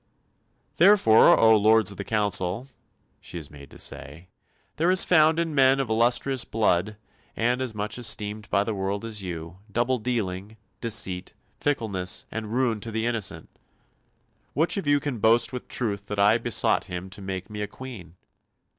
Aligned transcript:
"Therefore, 0.77 1.37
O 1.39 1.55
Lords 1.55 1.91
of 1.91 1.97
the 1.97 2.03
Council," 2.03 2.67
she 3.19 3.37
is 3.37 3.51
made 3.51 3.69
to 3.69 3.77
say, 3.77 4.29
"there 4.77 4.89
is 4.89 5.03
found 5.05 5.37
in 5.37 5.53
men 5.53 5.79
of 5.79 5.91
illustrious 5.91 6.43
blood, 6.43 6.97
and 7.35 7.61
as 7.61 7.75
much 7.75 7.99
esteemed 7.99 8.49
by 8.49 8.63
the 8.63 8.73
world 8.73 9.05
as 9.05 9.21
you, 9.21 9.59
double 9.71 9.99
dealing, 9.99 10.57
deceit, 10.81 11.35
fickleness, 11.59 12.25
and 12.31 12.51
ruin 12.51 12.79
to 12.79 12.89
the 12.89 13.05
innocent. 13.05 13.47
Which 14.55 14.75
of 14.75 14.87
you 14.87 14.99
can 14.99 15.19
boast 15.19 15.53
with 15.53 15.67
truth 15.67 16.07
that 16.07 16.17
I 16.17 16.39
besought 16.39 16.85
him 16.85 17.07
to 17.11 17.21
make 17.21 17.47
me 17.51 17.61
a 17.61 17.67
Queen? 17.67 18.15